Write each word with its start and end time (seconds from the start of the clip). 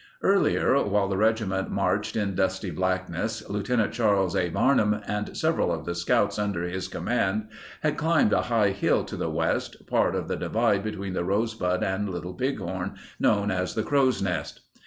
Earlier, 0.23 0.83
while 0.85 1.07
the 1.07 1.15
regiment 1.15 1.69
marched 1.69 2.15
in 2.15 2.33
dusty 2.33 2.71
blackness, 2.71 3.47
Lt. 3.47 3.91
Charles 3.91 4.35
A. 4.35 4.49
Varnum 4.49 4.99
and 5.05 5.37
several 5.37 5.71
of 5.71 5.85
the 5.85 5.93
scouts 5.93 6.39
under 6.39 6.63
his 6.63 6.87
command 6.87 7.49
had 7.81 7.97
climbed 7.97 8.33
a 8.33 8.41
high 8.41 8.71
hill 8.71 9.03
to 9.05 9.15
the 9.15 9.29
west, 9.29 9.85
part 9.85 10.15
of 10.15 10.27
the 10.27 10.35
divide 10.35 10.81
between 10.81 11.13
the 11.13 11.23
Rosebud 11.23 11.83
and 11.83 12.09
Little 12.09 12.33
Bighorn, 12.33 12.95
known 13.19 13.51
as 13.51 13.75
the 13.75 13.83
Crow's 13.83 14.23
Nest. 14.23 14.61